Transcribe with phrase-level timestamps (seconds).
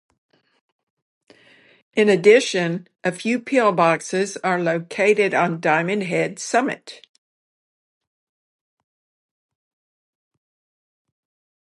[1.93, 7.05] In addition, a few pillboxes are located on Diamond Head's summit.